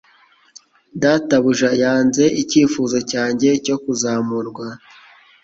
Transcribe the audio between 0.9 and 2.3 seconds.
Databuja yanze